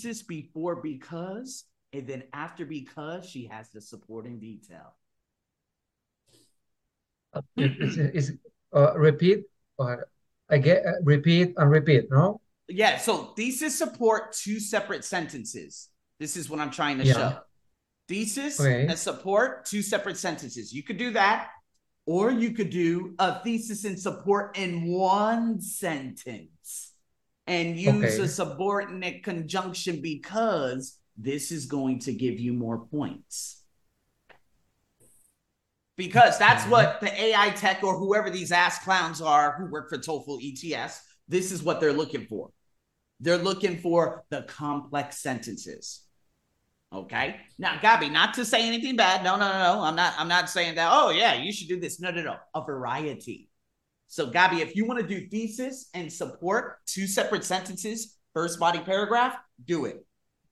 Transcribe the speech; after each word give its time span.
thesis 0.00 0.22
before 0.22 0.76
because, 0.76 1.64
and 1.92 2.06
then 2.06 2.22
after 2.32 2.64
because, 2.64 3.28
she 3.28 3.46
has 3.46 3.68
the 3.70 3.80
supporting 3.80 4.38
detail. 4.38 4.94
Uh, 7.32 7.42
is, 7.56 7.96
is 7.98 8.32
uh, 8.74 8.92
repeat 8.98 9.44
or 9.78 10.08
again 10.48 10.82
uh, 10.84 10.92
repeat 11.04 11.54
and 11.56 11.70
repeat 11.70 12.10
no 12.10 12.40
yeah 12.66 12.98
so 12.98 13.32
thesis 13.36 13.78
support 13.78 14.32
two 14.32 14.58
separate 14.58 15.04
sentences 15.04 15.90
this 16.18 16.36
is 16.36 16.50
what 16.50 16.58
i'm 16.58 16.72
trying 16.72 16.98
to 16.98 17.04
Yeah. 17.04 17.12
show 17.14 17.38
thesis 18.08 18.58
Okay. 18.58 18.86
and 18.88 18.98
support 18.98 19.64
two 19.64 19.80
separate 19.80 20.16
sentences 20.16 20.72
you 20.72 20.82
could 20.82 20.98
do 20.98 21.12
that 21.12 21.50
or 22.04 22.32
you 22.32 22.50
could 22.50 22.70
do 22.70 23.14
a 23.20 23.38
thesis 23.44 23.84
and 23.84 23.96
support 23.96 24.58
in 24.58 24.86
one 24.88 25.60
sentence 25.60 26.89
and 27.50 27.76
use 27.76 28.14
Okay. 28.14 28.22
a 28.22 28.28
subordinate 28.28 29.22
conjunction 29.24 30.00
because 30.00 30.98
this 31.16 31.50
is 31.50 31.66
going 31.66 31.98
to 31.98 32.12
give 32.12 32.38
you 32.38 32.52
more 32.52 32.86
points 32.86 33.60
because 36.00 36.38
that's 36.38 36.64
what 36.70 36.98
the 37.02 37.12
AI 37.22 37.50
tech 37.50 37.84
or 37.84 37.98
whoever 37.98 38.30
these 38.30 38.52
ass 38.52 38.82
clowns 38.82 39.20
are 39.20 39.56
who 39.58 39.66
work 39.66 39.90
for 39.90 39.98
TOEFL 39.98 40.40
ETS, 40.42 40.98
this 41.28 41.52
is 41.52 41.62
what 41.62 41.78
they're 41.78 41.92
looking 41.92 42.24
for. 42.24 42.48
They're 43.20 43.36
looking 43.36 43.76
for 43.76 44.24
the 44.30 44.44
complex 44.44 45.18
sentences. 45.18 46.00
Okay. 46.90 47.36
Now, 47.58 47.74
Gabi, 47.76 48.10
not 48.10 48.32
to 48.34 48.46
say 48.46 48.66
anything 48.66 48.96
bad. 48.96 49.22
No, 49.22 49.36
no, 49.36 49.46
no, 49.52 49.74
no. 49.74 49.82
I'm 49.82 49.94
not, 49.94 50.14
I'm 50.16 50.26
not 50.26 50.48
saying 50.48 50.76
that, 50.76 50.88
oh 50.90 51.10
yeah, 51.10 51.34
you 51.34 51.52
should 51.52 51.68
do 51.68 51.78
this. 51.78 52.00
No, 52.00 52.10
no, 52.10 52.22
no. 52.22 52.36
A 52.54 52.64
variety. 52.64 53.49
So, 54.10 54.28
Gabi, 54.28 54.58
if 54.58 54.74
you 54.74 54.86
want 54.86 54.98
to 54.98 55.06
do 55.06 55.28
thesis 55.28 55.88
and 55.94 56.12
support 56.12 56.78
two 56.84 57.06
separate 57.06 57.44
sentences, 57.44 58.18
first 58.34 58.58
body 58.58 58.80
paragraph, 58.80 59.36
do 59.64 59.84
it. 59.84 60.04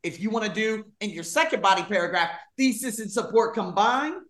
If 0.05 0.21
you 0.21 0.31
want 0.31 0.45
to 0.45 0.53
do 0.53 0.85
in 1.01 1.11
your 1.11 1.25
second 1.25 1.61
body 1.61 1.83
paragraph, 1.83 2.31
thesis 2.57 3.01
and 3.01 3.11
support 3.11 3.55
combined, 3.55 4.23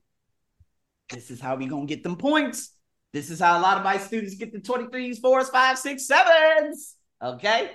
this 1.10 1.30
is 1.30 1.42
how 1.42 1.56
we 1.56 1.66
gonna 1.66 1.84
get 1.84 2.02
them 2.02 2.16
points. 2.16 2.74
This 3.12 3.28
is 3.28 3.38
how 3.38 3.58
a 3.58 3.60
lot 3.60 3.76
of 3.76 3.84
my 3.84 3.98
students 3.98 4.34
get 4.34 4.50
the 4.50 4.60
23s, 4.60 5.20
4s, 5.20 5.50
5s, 5.50 5.82
6s, 5.82 6.10
7s. 6.10 6.94
Okay. 7.22 7.72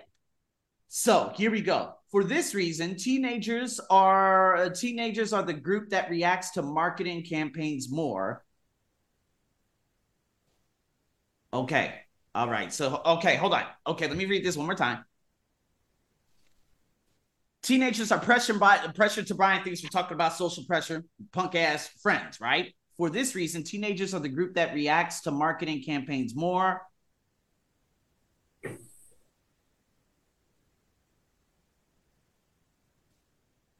So 0.88 1.34
here 1.36 1.52
we 1.52 1.62
go. 1.62 1.94
For 2.10 2.24
this 2.24 2.56
reason, 2.56 2.96
teenagers 2.96 3.80
are 3.92 4.72
teenagers 4.72 5.34
are 5.34 5.44
the 5.44 5.54
group 5.54 5.90
that 5.90 6.10
reacts 6.10 6.50
to 6.52 6.64
marketing 6.64 7.24
campaigns 7.24 7.92
more. 7.92 8.44
Okay. 11.54 11.94
All 12.34 12.50
right. 12.50 12.74
So 12.74 13.00
okay, 13.06 13.36
hold 13.36 13.54
on. 13.54 13.64
Okay, 13.86 14.08
let 14.08 14.18
me 14.18 14.26
read 14.26 14.44
this 14.44 14.58
one 14.58 14.66
more 14.66 14.76
time. 14.76 15.06
Teenagers 17.62 18.12
are 18.12 18.20
pressured 18.20 18.60
by 18.60 18.78
pressure 18.94 19.24
to 19.24 19.36
buy 19.36 19.60
things. 19.60 19.84
We're 19.84 19.90
talking 19.90 20.16
about 20.16 20.34
social 20.34 20.66
pressure, 20.66 21.06
punk 21.32 21.56
ass 21.56 21.88
friends, 22.02 22.42
right? 22.42 22.74
For 22.98 23.10
this 23.10 23.36
reason, 23.36 23.64
teenagers 23.64 24.14
are 24.14 24.20
the 24.20 24.30
group 24.30 24.56
that 24.56 24.74
reacts 24.74 25.22
to 25.22 25.32
marketing 25.32 25.84
campaigns 25.84 26.36
more. 26.36 26.82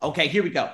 Okay, 0.02 0.28
here 0.28 0.44
we 0.44 0.50
go. 0.50 0.72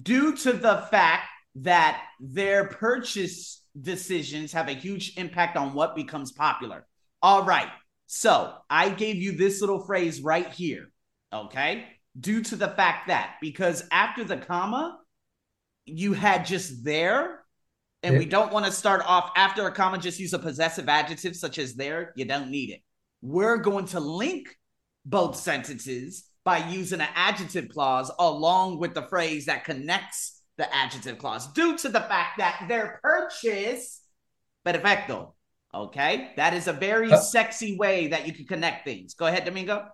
Due 0.00 0.36
to 0.36 0.52
the 0.52 0.86
fact 0.90 1.28
that 1.56 2.02
their 2.20 2.66
purchase 2.66 3.59
decisions 3.78 4.52
have 4.52 4.68
a 4.68 4.72
huge 4.72 5.16
impact 5.16 5.56
on 5.56 5.74
what 5.74 5.94
becomes 5.96 6.32
popular. 6.32 6.86
All 7.22 7.44
right. 7.44 7.68
So 8.06 8.54
I 8.68 8.88
gave 8.90 9.16
you 9.16 9.32
this 9.32 9.60
little 9.60 9.84
phrase 9.84 10.20
right 10.20 10.48
here. 10.50 10.90
Okay. 11.32 11.86
Due 12.18 12.42
to 12.42 12.56
the 12.56 12.68
fact 12.68 13.08
that, 13.08 13.36
because 13.40 13.84
after 13.92 14.24
the 14.24 14.36
comma, 14.36 14.98
you 15.86 16.12
had 16.12 16.44
just 16.44 16.84
there, 16.84 17.40
and 18.02 18.18
we 18.18 18.24
don't 18.24 18.52
want 18.52 18.66
to 18.66 18.72
start 18.72 19.02
off 19.06 19.30
after 19.36 19.66
a 19.66 19.72
comma, 19.72 19.98
just 19.98 20.18
use 20.18 20.32
a 20.32 20.38
possessive 20.38 20.88
adjective 20.88 21.36
such 21.36 21.58
as 21.58 21.74
there. 21.74 22.12
You 22.16 22.24
don't 22.24 22.50
need 22.50 22.70
it. 22.70 22.80
We're 23.22 23.58
going 23.58 23.86
to 23.86 24.00
link 24.00 24.48
both 25.04 25.36
sentences 25.36 26.24
by 26.44 26.68
using 26.68 27.00
an 27.00 27.08
adjective 27.14 27.68
clause 27.68 28.10
along 28.18 28.78
with 28.78 28.94
the 28.94 29.02
phrase 29.02 29.46
that 29.46 29.64
connects 29.64 30.39
the 30.60 30.68
adjective 30.74 31.16
clause 31.18 31.44
due 31.52 31.72
to 31.82 31.88
the 31.88 32.04
fact 32.12 32.32
that 32.38 32.54
their 32.68 33.00
purchase 33.02 34.02
perfecto 34.64 35.34
okay? 35.74 36.32
That 36.36 36.54
is 36.54 36.68
a 36.68 36.72
very 36.72 37.12
Uh, 37.12 37.16
sexy 37.16 37.76
way 37.76 38.08
that 38.08 38.26
you 38.26 38.32
can 38.32 38.46
connect 38.46 38.84
things. 38.84 39.14
Go 39.14 39.26
ahead 39.26 39.44
domingo. 39.44 39.88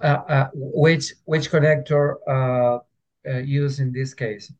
Uh, 0.00 0.06
uh, 0.06 0.48
which 0.54 1.14
which 1.24 1.50
connector 1.50 2.16
uh, 2.28 2.78
uh 3.28 3.38
use 3.38 3.80
in 3.80 3.92
this 3.92 4.12
case? 4.14 4.52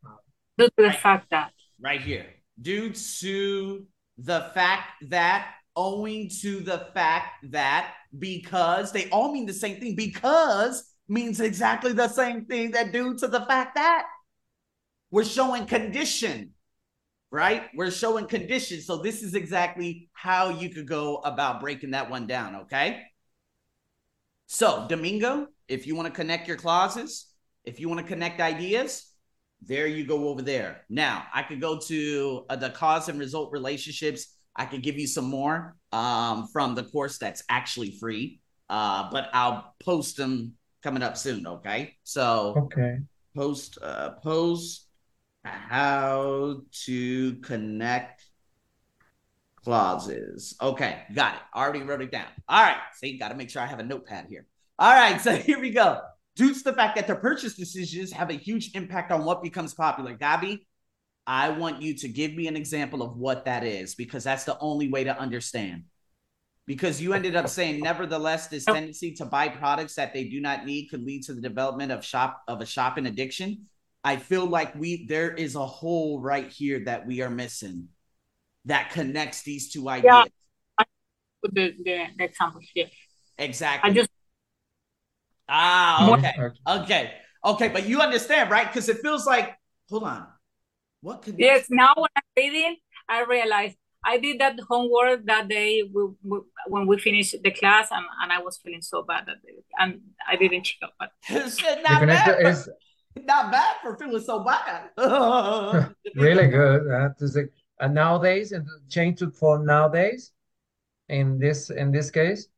Due 0.59 0.69
to 0.79 0.83
the 0.89 0.93
fact 0.93 1.29
that. 1.31 1.53
right 1.79 2.01
here. 2.01 2.27
Due 2.61 2.91
to 3.21 3.85
the 4.17 4.51
fact 4.55 4.97
that 5.11 5.53
owing 5.77 6.31
to 6.41 6.61
the 6.61 6.89
fact 6.95 7.45
that 7.51 7.93
because 8.19 8.93
they 8.93 9.11
all 9.11 9.31
mean 9.31 9.45
the 9.45 9.53
same 9.53 9.77
thing. 9.79 9.95
Because 9.95 10.95
means 11.07 11.39
exactly 11.41 11.93
the 11.93 12.09
same 12.09 12.47
thing 12.47 12.71
that 12.73 12.93
due 12.93 13.15
to 13.15 13.29
the 13.29 13.45
fact 13.45 13.75
that 13.77 14.09
we're 15.11 15.25
showing 15.25 15.67
condition 15.67 16.51
right 17.31 17.65
we're 17.75 17.91
showing 17.91 18.27
condition 18.27 18.81
so 18.81 18.99
this 18.99 19.23
is 19.23 19.35
exactly 19.35 20.09
how 20.13 20.49
you 20.49 20.71
could 20.71 20.87
go 20.87 21.17
about 21.19 21.61
breaking 21.61 21.91
that 21.91 22.11
one 22.11 22.27
down 22.27 22.57
okay 22.57 23.03
so 24.47 24.87
domingo 24.89 25.47
if 25.69 25.87
you 25.87 25.97
want 25.97 26.07
to 26.07 26.15
connect 26.15 26.47
your 26.47 26.57
clauses 26.57 27.27
if 27.65 27.81
you 27.81 27.89
want 27.89 28.01
to 28.01 28.07
connect 28.07 28.41
ideas 28.41 29.13
there 29.63 29.87
you 29.87 30.05
go 30.05 30.29
over 30.29 30.43
there. 30.43 30.83
Now 30.89 31.25
I 31.33 31.43
could 31.43 31.61
go 31.61 31.79
to 31.79 32.45
uh, 32.49 32.57
the 32.57 32.71
cause 32.71 33.09
and 33.09 33.19
result 33.19 33.53
relationships. 33.53 34.37
I 34.55 34.65
could 34.65 34.83
give 34.83 34.99
you 34.99 35.07
some 35.07 35.27
more 35.27 35.77
um, 35.93 36.49
from 36.53 36.75
the 36.75 36.85
course 36.85 37.19
that's 37.19 37.43
actually 37.49 37.97
free, 37.99 38.41
uh, 38.71 39.11
but 39.11 39.29
I'll 39.33 39.75
post 39.81 40.17
them 40.17 40.55
coming 40.83 41.03
up 41.03 41.17
soon. 41.17 41.47
Okay, 41.47 41.95
so 42.05 42.55
okay 42.57 42.99
post 43.35 43.79
uh, 43.83 44.11
post 44.23 44.86
how 45.47 46.63
to 46.85 47.35
connect 47.37 48.25
clauses. 49.65 50.57
Okay, 50.61 51.03
got 51.15 51.35
it. 51.35 51.41
Already 51.55 51.83
wrote 51.83 52.03
it 52.03 52.13
down. 52.13 52.27
All 52.49 52.63
right, 52.63 52.77
see, 52.95 53.19
got 53.19 53.29
to 53.29 53.35
make 53.35 53.51
sure 53.51 53.63
I 53.63 53.67
have 53.67 53.81
a 53.81 53.85
notepad 53.85 54.27
here. 54.29 54.47
All 54.79 54.95
right, 54.95 55.21
so 55.21 55.35
here 55.37 55.61
we 55.61 55.71
go. 55.71 56.01
Due 56.37 56.55
to 56.55 56.65
the 56.65 56.73
fact 56.73 56.97
that 56.97 57.07
the 57.07 57.17
purchase 57.17 57.55
decisions 57.55 58.13
have 58.13 58.31
a 58.31 58.35
huge 58.35 58.75
impact 58.75 59.11
on 59.11 59.25
what 59.25 59.43
becomes 59.43 59.73
popular, 59.75 60.15
Gabi, 60.15 60.61
I 61.27 61.51
want 61.51 61.83
you 61.83 61.95
to 61.95 62.09
give 62.09 62.35
me 62.35 62.47
an 62.47 62.57
example 62.57 63.03
of 63.03 63.17
what 63.17 63.47
that 63.47 63.65
is 63.65 63.95
because 63.95 64.23
that's 64.23 64.45
the 64.45 64.59
only 64.61 64.89
way 64.89 65.05
to 65.05 65.19
understand. 65.19 65.85
Because 66.67 67.01
you 67.01 67.13
ended 67.15 67.37
up 67.37 67.49
saying, 67.49 67.81
nevertheless, 67.81 68.49
this 68.49 68.65
tendency 68.65 69.13
to 69.15 69.25
buy 69.25 69.49
products 69.49 69.95
that 69.95 70.13
they 70.13 70.25
do 70.25 70.41
not 70.41 70.67
need 70.67 70.87
could 70.87 71.05
lead 71.05 71.23
to 71.25 71.35
the 71.35 71.41
development 71.41 71.91
of 71.91 72.05
shop 72.05 72.43
of 72.49 72.61
a 72.61 72.67
shopping 72.67 73.07
addiction. 73.07 73.67
I 74.07 74.19
feel 74.19 74.47
like 74.47 74.73
we 74.77 75.05
there 75.07 75.33
is 75.35 75.57
a 75.57 75.67
hole 75.67 76.21
right 76.21 76.49
here 76.49 76.85
that 76.85 77.09
we 77.09 77.23
are 77.23 77.29
missing 77.29 77.89
that 78.65 78.91
connects 78.91 79.43
these 79.43 79.73
two 79.73 79.89
ideas. 79.89 80.31
Yeah, 80.79 80.85
With 81.43 81.55
the, 81.55 81.75
the, 81.83 82.05
the 82.17 82.25
examples, 82.25 82.67
yes. 82.73 82.91
Exactly. 83.37 83.91
I 83.91 83.93
just 83.93 84.11
ah, 85.49 86.15
okay. 86.15 86.35
okay 86.39 86.83
Okay. 86.83 87.15
Okay, 87.45 87.69
but 87.69 87.89
you 87.89 88.01
understand, 88.01 88.49
right? 88.49 88.69
Because 88.69 88.89
it 88.89 88.99
feels 88.99 89.27
like, 89.27 89.57
hold 89.91 90.05
on. 90.05 90.29
What 91.01 91.23
could 91.23 91.35
yes. 91.37 91.67
Now 91.69 91.93
when 91.97 92.11
I'm 92.15 92.23
reading, 92.37 92.77
I 93.09 93.25
realize 93.25 93.75
I 94.05 94.19
did 94.19 94.41
that 94.41 94.55
homework 94.69 95.27
that 95.27 95.49
day 95.49 95.83
we, 95.83 96.03
we, 96.23 96.39
when 96.69 96.87
we 96.87 96.97
finished 96.99 97.35
the 97.43 97.51
class, 97.51 97.89
and, 97.91 98.07
and 98.23 98.33
I 98.33 98.41
was 98.41 98.57
feeling 98.59 98.83
so 98.83 99.03
bad 99.03 99.27
that 99.27 99.43
day, 99.43 99.59
and 99.81 100.01
I 100.31 100.37
didn't 100.37 100.63
check 100.63 100.79
up. 100.85 100.95
But 100.97 101.11
It's 101.29 101.57
the 101.57 101.83
not 101.83 102.07
bad, 102.07 102.09
connector 102.09 102.43
for, 102.43 102.49
is 102.49 102.69
not 103.25 103.51
bad 103.51 103.77
for 103.83 103.97
feeling 103.97 104.21
so 104.21 104.45
bad. 104.45 104.91
really 106.15 106.47
good 106.49 106.91
uh, 106.91 107.09
to 107.19 107.29
say, 107.29 107.45
uh, 107.81 107.89
nowadays 107.89 108.53
and 108.53 108.67
change 108.89 109.19
to 109.19 109.31
for 109.31 109.59
nowadays 109.59 110.33
in 111.09 111.39
this 111.39 111.71
in 111.71 111.93
this 111.93 112.11
case 112.11 112.49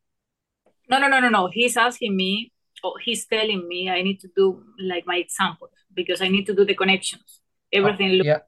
no, 0.88 0.98
no, 0.98 1.08
no, 1.08 1.20
no, 1.20 1.28
no. 1.28 1.48
He's 1.52 1.76
asking 1.76 2.16
me, 2.16 2.50
or 2.82 2.94
he's 2.98 3.26
telling 3.26 3.68
me 3.68 3.90
I 3.90 4.02
need 4.02 4.20
to 4.20 4.28
do 4.34 4.62
like 4.80 5.06
my 5.06 5.16
examples 5.16 5.70
because 5.92 6.22
I 6.22 6.28
need 6.28 6.46
to 6.46 6.54
do 6.54 6.64
the 6.64 6.74
connections. 6.74 7.40
Everything. 7.72 8.12
looks 8.12 8.26
yeah 8.26 8.38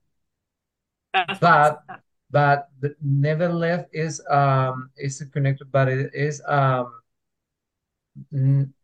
that's 1.12 1.28
what 1.28 1.40
but 1.40 1.82
I 1.88 1.92
said. 1.92 2.02
but 2.30 2.68
the 2.80 2.94
nevertheless 3.02 3.84
is 3.92 4.22
um 4.30 4.90
is 4.96 5.22
connected 5.32 5.70
but 5.70 5.88
it 5.88 6.10
is 6.14 6.40
um 6.46 6.92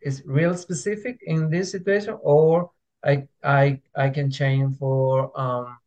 is 0.03 0.23
real 0.27 0.55
specific 0.55 1.19
in 1.23 1.49
this 1.49 1.71
situation 1.71 2.19
or 2.23 2.71
I 3.07 3.29
I 3.43 3.81
I 3.97 4.11
can 4.11 4.31
change 4.31 4.77
for 4.79 5.33
um 5.41 5.79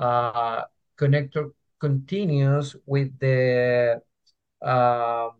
uh 0.00 0.64
connector 0.98 1.52
continues 1.80 2.76
with 2.86 3.18
the 3.20 4.00
um 4.62 5.32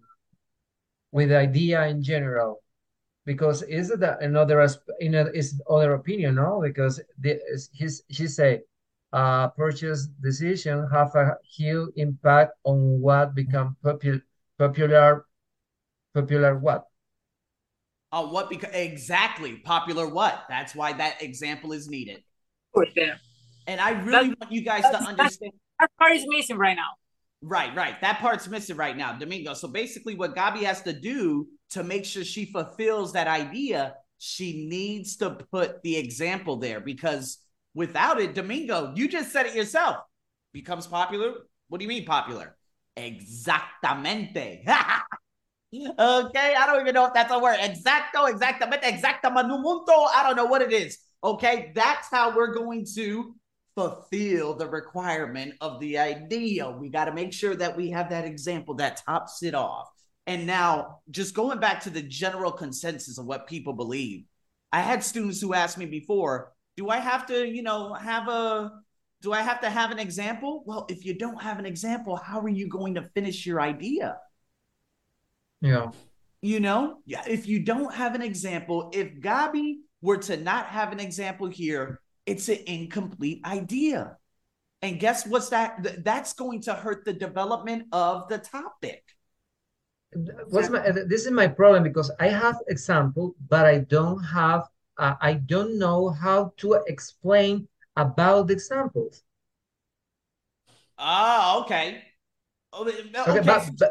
with 1.12 1.31
the 1.31 1.37
idea 1.38 1.87
in 1.87 2.02
general. 2.02 2.62
Because 3.25 3.62
is 3.62 3.90
it 3.90 4.02
another 4.22 4.66
you 5.00 5.10
know 5.10 5.26
is 5.34 5.60
other 5.70 5.94
opinion 5.94 6.37
no? 6.37 6.61
Because 6.62 7.00
the, 7.19 7.40
his 7.72 8.02
he 8.08 8.26
say 8.26 8.62
uh 9.12 9.49
purchase 9.50 10.06
decision 10.22 10.88
have 10.93 11.14
a 11.14 11.37
huge 11.56 11.90
impact 11.96 12.52
on 12.64 13.00
what 13.00 13.34
become 13.34 13.76
popular 13.82 14.22
popular 14.58 15.26
popular 16.14 16.58
what 16.58 16.87
uh, 18.12 18.25
what 18.25 18.49
because 18.49 18.75
exactly 18.75 19.56
popular 19.58 20.08
what 20.08 20.44
that's 20.49 20.75
why 20.75 20.93
that 20.93 21.22
example 21.22 21.72
is 21.72 21.88
needed 21.88 22.22
for 22.72 22.87
sure 22.96 23.14
and 23.66 23.81
i 23.81 23.90
really 24.02 24.28
want 24.40 24.50
you 24.50 24.62
guys 24.62 24.82
to 24.82 24.96
understand 24.96 25.52
that 25.78 25.90
part 25.99 26.12
is 26.12 26.25
missing 26.28 26.56
right 26.56 26.76
now 26.76 26.90
Right, 27.40 27.75
right. 27.76 28.00
That 28.00 28.19
part's 28.19 28.49
missing 28.49 28.76
right 28.76 28.96
now, 28.96 29.12
Domingo. 29.12 29.55
So 29.55 29.69
basically, 29.69 30.16
what 30.16 30.34
Gabi 30.34 30.62
has 30.62 30.82
to 30.82 30.93
do 30.93 31.46
to 31.70 31.84
make 31.84 32.05
sure 32.05 32.25
she 32.25 32.46
fulfills 32.46 33.12
that 33.12 33.28
idea, 33.28 33.94
she 34.19 34.66
needs 34.66 35.16
to 35.19 35.31
put 35.31 35.82
the 35.82 35.96
example 35.96 36.56
there 36.56 36.81
because 36.81 37.38
without 37.75 38.20
it, 38.20 38.34
Domingo, 38.34 38.93
you 38.96 39.08
just 39.08 39.32
said 39.32 39.46
it 39.46 39.54
yourself, 39.54 39.99
becomes 40.52 40.88
popular. 40.88 41.32
What 41.69 41.78
do 41.78 41.84
you 41.84 41.88
mean 41.88 42.04
popular? 42.04 42.56
Exactamente. 42.96 44.64
okay, 45.75 46.55
I 46.55 46.67
don't 46.67 46.81
even 46.81 46.94
know 46.94 47.06
if 47.06 47.15
that's 47.15 47.32
a 47.32 47.38
word. 47.38 47.59
Exacto, 47.59 48.31
exactamente, 48.31 48.82
exacta 48.85 49.32
manumundo. 49.35 50.09
I 50.15 50.23
don't 50.25 50.37
know 50.37 50.47
what 50.47 50.62
it 50.62 50.73
is. 50.73 50.99
Okay, 51.23 51.73
that's 51.75 52.09
how 52.11 52.35
we're 52.35 52.55
going 52.55 52.87
to 52.94 53.35
fulfill 53.75 54.55
the 54.55 54.69
requirement 54.69 55.55
of 55.61 55.79
the 55.81 55.99
idea. 55.99 56.70
We 56.70 56.88
got 56.88 57.05
to 57.05 57.12
make 57.12 57.32
sure 57.32 57.55
that 57.56 57.76
we 57.76 57.91
have 57.91 58.11
that 58.11 58.25
example 58.25 58.75
that 58.76 59.03
tops 59.05 59.43
it 59.43 59.55
off. 59.55 59.88
And 60.26 60.47
now, 60.47 61.00
just 61.11 61.35
going 61.35 61.59
back 61.59 61.82
to 61.85 61.91
the 61.91 62.03
general 62.03 62.53
consensus 62.53 63.19
of 63.19 63.26
what 63.26 63.47
people 63.47 63.73
believe, 63.73 64.25
I 64.73 64.81
had 64.81 65.03
students 65.03 65.41
who 65.41 65.55
asked 65.55 65.79
me 65.79 65.87
before, 65.87 66.53
do 66.76 66.88
I 66.91 66.99
have 66.99 67.26
to, 67.26 67.47
you 67.47 67.62
know, 67.62 67.94
have 67.94 68.29
a 68.29 68.73
do 69.21 69.32
I 69.32 69.43
have 69.43 69.61
to 69.62 69.71
have 69.71 69.91
an 69.91 69.99
example? 69.99 70.62
Well, 70.64 70.87
if 70.88 71.05
you 71.05 71.14
don't 71.14 71.43
have 71.43 71.59
an 71.59 71.67
example, 71.67 72.14
how 72.14 72.41
are 72.41 72.49
you 72.49 72.69
going 72.69 72.94
to 72.94 73.03
finish 73.14 73.47
your 73.47 73.61
idea? 73.61 74.17
Yeah. 75.60 75.90
You 76.40 76.60
know, 76.60 76.99
yeah, 77.05 77.25
if 77.26 77.49
you 77.49 77.60
don't 77.60 77.93
have 77.94 78.14
an 78.14 78.22
example, 78.22 78.90
if 78.93 79.14
Gabi 79.20 79.78
were 80.00 80.19
to 80.19 80.37
not 80.37 80.66
have 80.66 80.93
an 80.93 81.00
example 81.00 81.49
here, 81.49 82.00
it's 82.26 82.49
an 82.49 82.58
incomplete 82.66 83.43
idea. 83.44 84.16
And 84.82 85.00
guess 85.00 85.26
what's 85.26 85.49
that? 85.49 86.05
That's 86.05 86.34
going 86.34 86.62
to 86.62 86.75
hurt 86.75 87.05
the 87.05 87.12
development 87.12 87.87
of 87.90 88.28
the 88.28 88.38
topic. 88.38 89.02
What's 90.49 90.70
my, 90.70 90.90
this 90.90 91.26
is 91.26 91.32
my 91.32 91.49
problem 91.49 91.82
because 91.82 92.11
I 92.20 92.28
have 92.28 92.56
example, 92.69 93.34
but 93.49 93.66
I 93.66 93.78
don't 93.78 94.22
have, 94.22 94.69
uh, 94.96 95.14
I 95.20 95.34
don't 95.34 95.78
know 95.78 96.11
how 96.11 96.52
to 96.58 96.75
explain 96.87 97.66
about 97.96 98.46
the 98.46 98.52
examples. 98.54 99.22
Ah, 100.96 101.61
okay. 101.62 102.02
Oh, 102.78 102.86
okay, 102.86 103.40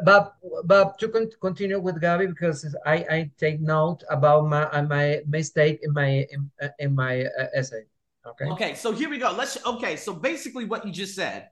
but, 0.05 0.35
but 0.63 0.97
to 0.99 1.09
con 1.09 1.29
continue 1.41 1.79
with 1.79 2.01
Gabi 2.01 2.29
because 2.29 2.73
I, 2.85 2.95
I 3.09 3.31
take 3.37 3.59
note 3.59 4.03
about 4.09 4.47
my 4.47 4.81
my 4.81 5.21
mistake 5.27 5.81
in 5.83 5.91
my 5.91 6.25
in, 6.31 6.49
in 6.79 6.95
my 6.95 7.25
uh, 7.25 7.47
essay. 7.53 7.83
Okay. 8.25 8.45
Okay, 8.45 8.75
so 8.75 8.93
here 8.93 9.09
we 9.09 9.17
go. 9.17 9.31
Let's 9.31 9.57
okay, 9.65 9.97
so 9.97 10.13
basically 10.13 10.63
what 10.63 10.85
you 10.85 10.91
just 10.93 11.15
said. 11.15 11.49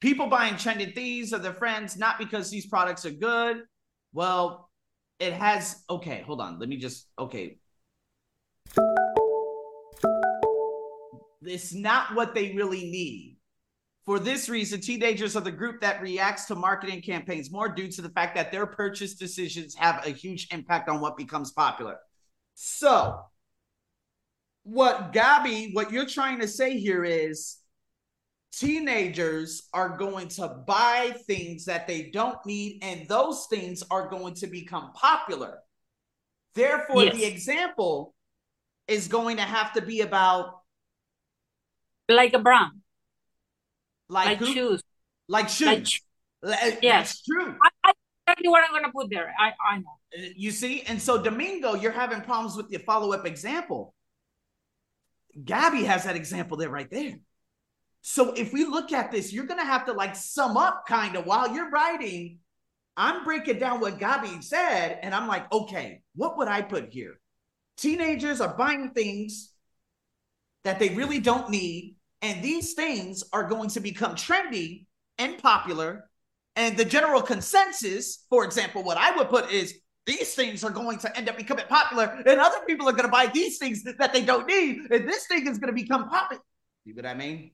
People 0.00 0.26
buying 0.26 0.56
trending 0.56 0.92
thieves 0.92 1.32
are 1.32 1.38
their 1.38 1.54
friends, 1.54 1.96
not 1.96 2.18
because 2.18 2.50
these 2.50 2.66
products 2.66 3.06
are 3.06 3.10
good. 3.10 3.62
Well, 4.12 4.68
it 5.20 5.32
has 5.34 5.84
okay, 5.88 6.22
hold 6.26 6.40
on. 6.40 6.58
Let 6.58 6.68
me 6.68 6.78
just 6.78 7.06
okay. 7.16 7.58
It's 11.42 11.72
not 11.72 12.14
what 12.14 12.34
they 12.34 12.54
really 12.54 12.90
need. 12.90 13.35
For 14.06 14.20
this 14.20 14.48
reason, 14.48 14.80
teenagers 14.80 15.34
are 15.34 15.40
the 15.40 15.50
group 15.50 15.80
that 15.80 16.00
reacts 16.00 16.44
to 16.46 16.54
marketing 16.54 17.02
campaigns 17.02 17.50
more 17.50 17.68
due 17.68 17.88
to 17.88 18.02
the 18.02 18.08
fact 18.10 18.36
that 18.36 18.52
their 18.52 18.64
purchase 18.64 19.14
decisions 19.14 19.74
have 19.74 20.06
a 20.06 20.10
huge 20.10 20.46
impact 20.52 20.88
on 20.88 21.00
what 21.00 21.16
becomes 21.16 21.50
popular. 21.50 21.98
So, 22.54 23.20
what 24.62 25.12
Gabi, 25.12 25.74
what 25.74 25.90
you're 25.90 26.06
trying 26.06 26.38
to 26.40 26.46
say 26.46 26.78
here 26.78 27.04
is 27.04 27.56
teenagers 28.52 29.68
are 29.72 29.96
going 29.96 30.28
to 30.28 30.48
buy 30.48 31.16
things 31.26 31.64
that 31.64 31.88
they 31.88 32.10
don't 32.12 32.38
need, 32.46 32.78
and 32.82 33.08
those 33.08 33.46
things 33.50 33.82
are 33.90 34.08
going 34.08 34.34
to 34.34 34.46
become 34.46 34.92
popular. 34.92 35.58
Therefore, 36.54 37.04
yes. 37.04 37.16
the 37.16 37.24
example 37.24 38.14
is 38.86 39.08
going 39.08 39.38
to 39.38 39.42
have 39.42 39.72
to 39.72 39.82
be 39.82 40.02
about 40.02 40.60
like 42.08 42.34
a 42.34 42.38
brand, 42.38 42.72
like, 44.08 44.40
like 44.40 44.48
shoes, 44.48 44.82
like 45.28 45.48
shoes. 45.48 46.00
Like, 46.42 46.78
yes, 46.82 47.22
true. 47.22 47.56
I, 47.62 47.68
I, 47.84 47.92
exactly 48.26 48.48
what 48.48 48.62
I'm 48.64 48.70
going 48.70 48.84
to 48.84 48.92
put 48.92 49.10
there. 49.10 49.32
I, 49.38 49.52
I 49.68 49.78
know. 49.78 49.84
Uh, 50.16 50.28
you 50.36 50.50
see, 50.50 50.82
and 50.82 51.00
so 51.00 51.20
Domingo, 51.20 51.74
you're 51.74 51.92
having 51.92 52.20
problems 52.20 52.56
with 52.56 52.68
the 52.68 52.78
follow 52.78 53.12
up 53.12 53.26
example 53.26 53.94
Gabi 55.44 55.84
has 55.84 56.04
that 56.04 56.16
example 56.16 56.56
there 56.56 56.70
right 56.70 56.90
there. 56.90 57.18
So 58.00 58.32
if 58.32 58.52
we 58.52 58.64
look 58.64 58.92
at 58.92 59.10
this, 59.10 59.32
you're 59.32 59.46
going 59.46 59.60
to 59.60 59.66
have 59.66 59.86
to 59.86 59.92
like 59.92 60.16
sum 60.16 60.56
up 60.56 60.84
kind 60.86 61.16
of 61.16 61.26
while 61.26 61.54
you're 61.54 61.70
writing. 61.70 62.38
I'm 62.96 63.24
breaking 63.24 63.58
down 63.58 63.80
what 63.80 63.98
Gabi 63.98 64.42
said, 64.42 65.00
and 65.02 65.14
I'm 65.14 65.28
like, 65.28 65.52
okay, 65.52 66.00
what 66.14 66.38
would 66.38 66.48
I 66.48 66.62
put 66.62 66.92
here? 66.92 67.20
Teenagers 67.76 68.40
are 68.40 68.56
buying 68.56 68.90
things 68.90 69.52
that 70.64 70.78
they 70.78 70.90
really 70.90 71.20
don't 71.20 71.50
need, 71.50 71.96
and 72.22 72.42
these 72.42 72.74
things 72.74 73.24
are 73.32 73.44
going 73.44 73.68
to 73.70 73.80
become 73.80 74.14
trendy 74.14 74.86
and 75.18 75.38
popular. 75.38 76.08
And 76.54 76.76
the 76.76 76.84
general 76.84 77.20
consensus, 77.20 78.24
for 78.30 78.44
example, 78.44 78.82
what 78.82 78.96
I 78.96 79.14
would 79.16 79.28
put 79.28 79.50
is 79.50 79.74
these 80.06 80.34
things 80.34 80.64
are 80.64 80.70
going 80.70 80.98
to 81.00 81.16
end 81.16 81.28
up 81.28 81.36
becoming 81.36 81.66
popular, 81.68 82.22
and 82.26 82.40
other 82.40 82.60
people 82.66 82.88
are 82.88 82.92
going 82.92 83.04
to 83.04 83.10
buy 83.10 83.26
these 83.26 83.58
things 83.58 83.82
that 83.84 84.12
they 84.12 84.22
don't 84.22 84.46
need, 84.46 84.90
and 84.90 85.08
this 85.08 85.26
thing 85.26 85.46
is 85.46 85.58
going 85.58 85.74
to 85.74 85.80
become 85.80 86.08
popular. 86.08 86.42
See 86.86 86.92
what 86.92 87.04
I 87.04 87.14
mean? 87.14 87.50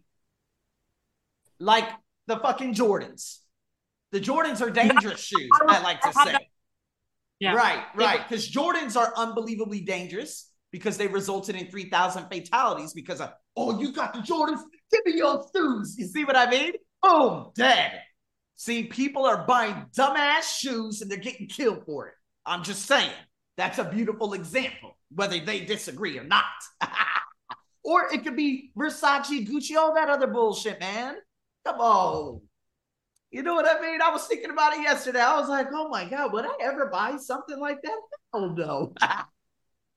Like 1.58 1.88
the 2.26 2.36
fucking 2.36 2.74
Jordans. 2.74 3.38
The 4.12 4.20
Jordans 4.20 4.60
are 4.60 4.70
dangerous 4.70 5.20
shoes, 5.20 5.48
I 5.66 5.82
like 5.82 6.02
to 6.02 6.12
say. 6.24 6.36
Yeah. 7.40 7.54
Right, 7.54 7.82
right. 7.96 8.28
Because 8.28 8.48
Jordans 8.48 8.96
are 8.96 9.12
unbelievably 9.16 9.80
dangerous 9.80 10.51
because 10.72 10.96
they 10.96 11.06
resulted 11.06 11.54
in 11.54 11.70
3,000 11.70 12.28
fatalities 12.28 12.94
because 12.94 13.20
of, 13.20 13.32
oh, 13.56 13.78
you 13.78 13.92
got 13.92 14.14
the 14.14 14.20
Jordans, 14.20 14.62
give 14.90 15.00
me 15.04 15.18
your 15.18 15.44
shoes. 15.54 15.96
You 15.98 16.06
see 16.06 16.24
what 16.24 16.36
I 16.36 16.50
mean? 16.50 16.72
Boom, 17.02 17.50
dead. 17.54 18.00
See, 18.56 18.84
people 18.84 19.26
are 19.26 19.44
buying 19.46 19.86
dumbass 19.96 20.58
shoes 20.58 21.02
and 21.02 21.10
they're 21.10 21.18
getting 21.18 21.46
killed 21.46 21.84
for 21.84 22.08
it. 22.08 22.14
I'm 22.46 22.64
just 22.64 22.86
saying 22.86 23.12
that's 23.56 23.78
a 23.78 23.84
beautiful 23.84 24.32
example, 24.32 24.96
whether 25.14 25.38
they 25.38 25.60
disagree 25.64 26.18
or 26.18 26.24
not. 26.24 26.44
or 27.84 28.12
it 28.12 28.24
could 28.24 28.36
be 28.36 28.72
Versace, 28.76 29.46
Gucci, 29.46 29.76
all 29.76 29.94
that 29.94 30.08
other 30.08 30.26
bullshit, 30.26 30.80
man. 30.80 31.16
Come 31.66 31.80
on. 31.80 32.40
You 33.30 33.42
know 33.42 33.54
what 33.54 33.66
I 33.66 33.80
mean? 33.80 34.00
I 34.02 34.10
was 34.10 34.26
thinking 34.26 34.50
about 34.50 34.74
it 34.74 34.82
yesterday. 34.82 35.20
I 35.20 35.38
was 35.38 35.48
like, 35.48 35.68
oh 35.72 35.88
my 35.88 36.08
God, 36.08 36.32
would 36.32 36.44
I 36.44 36.52
ever 36.62 36.86
buy 36.86 37.16
something 37.16 37.58
like 37.58 37.80
that? 37.82 37.98
Oh 38.32 38.48
no. 38.48 38.94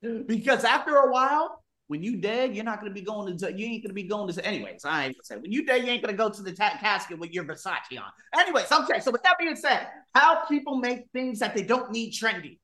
because 0.02 0.64
after 0.64 0.96
a 0.96 1.12
while, 1.12 1.64
when 1.88 2.02
you 2.02 2.18
dead, 2.18 2.56
you're 2.56 2.66
not 2.66 2.80
going 2.80 2.92
to 2.92 2.94
be 2.94 3.06
going 3.06 3.38
to, 3.38 3.54
you 3.54 3.66
ain't 3.66 3.84
going 3.84 3.90
to 3.90 3.94
be 3.94 4.04
going 4.04 4.32
to, 4.34 4.46
anyways, 4.46 4.86
I 4.86 5.06
ain't 5.06 5.16
gonna 5.16 5.24
say, 5.24 5.38
when 5.38 5.52
you 5.52 5.66
dead, 5.66 5.84
you 5.84 5.92
ain't 5.92 6.04
going 6.04 6.16
to 6.16 6.18
go 6.18 6.30
to 6.30 6.42
the 6.42 6.52
ta- 6.52 6.78
casket 6.80 7.20
with 7.20 7.32
your 7.32 7.44
Versace 7.44 7.98
on. 7.98 8.12
Anyways, 8.40 8.72
okay. 8.72 9.00
So 9.00 9.12
with 9.12 9.24
that 9.24 9.38
being 9.40 9.56
said, 9.56 9.88
how 10.14 10.46
people 10.46 10.78
make 10.78 11.06
things 11.14 11.40
that 11.40 11.56
they 11.56 11.64
don't 11.64 11.92
need 11.92 12.14
trendy. 12.14 12.58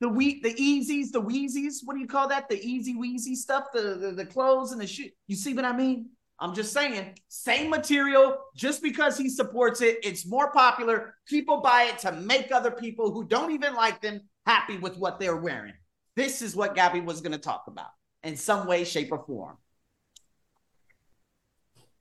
The 0.00 0.08
we 0.08 0.40
the 0.42 0.54
easies, 0.54 1.10
the 1.10 1.20
wheezies, 1.20 1.78
what 1.84 1.94
do 1.94 2.00
you 2.00 2.06
call 2.06 2.28
that? 2.28 2.48
The 2.48 2.60
easy 2.64 2.94
wheezy 2.94 3.34
stuff, 3.34 3.64
the, 3.72 3.96
the, 3.96 4.12
the 4.12 4.26
clothes 4.26 4.70
and 4.70 4.80
the 4.80 4.86
shit. 4.86 5.12
You 5.26 5.34
see 5.34 5.54
what 5.54 5.64
I 5.64 5.76
mean? 5.76 6.10
I'm 6.40 6.54
just 6.54 6.72
saying, 6.72 7.16
same 7.26 7.68
material, 7.68 8.38
just 8.54 8.80
because 8.80 9.18
he 9.18 9.28
supports 9.28 9.80
it, 9.80 9.98
it's 10.04 10.24
more 10.24 10.52
popular. 10.52 11.16
People 11.26 11.60
buy 11.60 11.90
it 11.92 11.98
to 12.00 12.12
make 12.12 12.52
other 12.52 12.70
people 12.70 13.12
who 13.12 13.24
don't 13.24 13.50
even 13.50 13.74
like 13.74 14.00
them 14.00 14.20
happy 14.46 14.78
with 14.78 14.96
what 14.96 15.18
they're 15.18 15.36
wearing. 15.36 15.74
This 16.18 16.42
is 16.42 16.56
what 16.56 16.74
Gabi 16.74 17.04
was 17.04 17.20
going 17.20 17.30
to 17.30 17.38
talk 17.38 17.66
about 17.68 17.90
in 18.24 18.36
some 18.36 18.66
way, 18.66 18.82
shape, 18.82 19.12
or 19.12 19.22
form. 19.24 19.56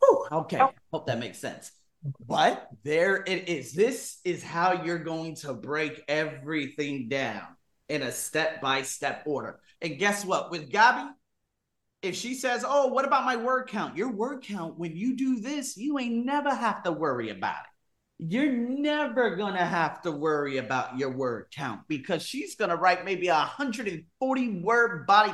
Whew, 0.02 0.26
okay, 0.32 0.60
hope 0.92 1.06
that 1.06 1.20
makes 1.20 1.38
sense. 1.38 1.72
But 2.26 2.68
there 2.84 3.24
it 3.28 3.48
is. 3.48 3.74
This 3.74 4.20
is 4.26 4.44
how 4.44 4.84
you're 4.84 5.04
going 5.04 5.36
to 5.36 5.54
break 5.54 6.04
everything 6.08 7.10
down 7.10 7.44
in 7.90 8.02
a 8.02 8.12
step 8.12 8.60
by 8.60 8.82
step 8.82 9.22
order. 9.28 9.60
And 9.84 10.00
guess 10.00 10.26
what? 10.26 10.50
With 10.50 10.72
Gabi, 10.72 11.12
if 12.02 12.16
she 12.16 12.34
says, 12.34 12.66
Oh, 12.68 12.88
what 12.88 13.06
about 13.06 13.24
my 13.24 13.36
word 13.36 13.68
count? 13.68 13.98
Your 13.98 14.12
word 14.12 14.42
count, 14.42 14.80
when 14.80 14.96
you 14.96 15.16
do 15.16 15.42
this, 15.42 15.78
you 15.78 16.00
ain't 16.00 16.26
never 16.26 16.50
have 16.56 16.82
to 16.86 16.92
worry 16.92 17.30
about 17.30 17.60
it. 17.66 17.77
You're 18.20 18.52
never 18.52 19.36
going 19.36 19.54
to 19.54 19.66
have 19.66 20.02
to 20.02 20.12
worry 20.12 20.58
about 20.58 20.98
your 20.98 21.12
word 21.12 21.46
count 21.52 21.82
because 21.88 22.24
she's 22.24 22.56
going 22.56 22.72
to 22.72 22.76
write 22.76 23.06
maybe 23.06 23.28
a 23.28 23.34
140 23.34 24.62
word 24.62 25.06
body 25.06 25.34